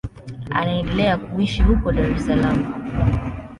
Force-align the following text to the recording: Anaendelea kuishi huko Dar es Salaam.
Anaendelea 0.49 1.17
kuishi 1.17 1.63
huko 1.63 1.91
Dar 1.91 2.05
es 2.11 2.25
Salaam. 2.25 2.73